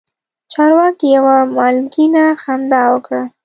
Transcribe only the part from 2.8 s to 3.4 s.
وکړه.